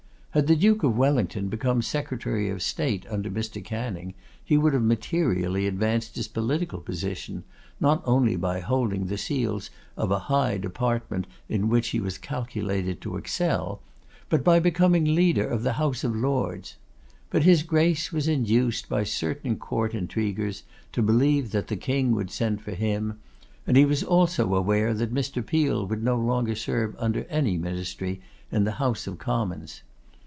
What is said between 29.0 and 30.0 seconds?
of Commons.